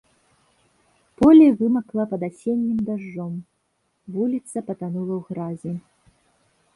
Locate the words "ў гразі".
5.17-5.73